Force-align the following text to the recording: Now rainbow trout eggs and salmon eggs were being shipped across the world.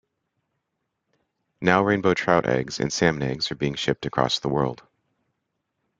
Now 1.61 1.83
rainbow 1.83 2.15
trout 2.15 2.47
eggs 2.47 2.79
and 2.79 2.91
salmon 2.91 3.21
eggs 3.21 3.51
were 3.51 3.55
being 3.55 3.75
shipped 3.75 4.07
across 4.07 4.39
the 4.39 4.49
world. 4.49 4.81